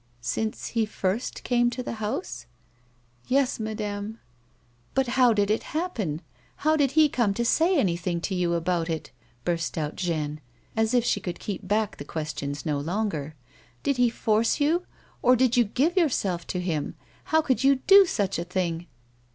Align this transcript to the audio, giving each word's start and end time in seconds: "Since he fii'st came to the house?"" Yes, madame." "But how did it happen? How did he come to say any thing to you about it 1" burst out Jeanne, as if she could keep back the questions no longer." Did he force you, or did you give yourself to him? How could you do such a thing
"Since 0.19 0.69
he 0.69 0.87
fii'st 0.87 1.43
came 1.43 1.69
to 1.69 1.83
the 1.83 1.93
house?"" 2.01 2.47
Yes, 3.27 3.59
madame." 3.59 4.19
"But 4.95 5.09
how 5.09 5.31
did 5.31 5.51
it 5.51 5.61
happen? 5.77 6.23
How 6.65 6.75
did 6.75 6.93
he 6.93 7.07
come 7.07 7.35
to 7.35 7.45
say 7.45 7.77
any 7.77 7.95
thing 7.95 8.19
to 8.21 8.33
you 8.33 8.55
about 8.55 8.89
it 8.89 9.11
1" 9.13 9.13
burst 9.45 9.77
out 9.77 9.95
Jeanne, 9.97 10.41
as 10.75 10.95
if 10.95 11.05
she 11.05 11.19
could 11.19 11.37
keep 11.39 11.67
back 11.67 11.97
the 11.97 12.03
questions 12.03 12.65
no 12.65 12.79
longer." 12.79 13.35
Did 13.83 13.97
he 13.97 14.09
force 14.09 14.59
you, 14.59 14.87
or 15.21 15.35
did 15.35 15.55
you 15.55 15.65
give 15.65 15.95
yourself 15.95 16.47
to 16.47 16.59
him? 16.59 16.95
How 17.25 17.43
could 17.43 17.63
you 17.63 17.75
do 17.75 18.07
such 18.07 18.39
a 18.39 18.43
thing 18.43 18.87